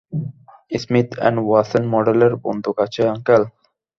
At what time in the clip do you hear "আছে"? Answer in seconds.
2.85-3.01